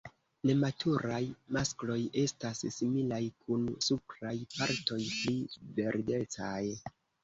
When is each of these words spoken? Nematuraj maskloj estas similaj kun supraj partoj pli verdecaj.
Nematuraj 0.49 1.19
maskloj 1.57 1.99
estas 2.23 2.63
similaj 2.79 3.21
kun 3.37 3.71
supraj 3.91 4.35
partoj 4.59 5.03
pli 5.15 5.41
verdecaj. 5.81 6.63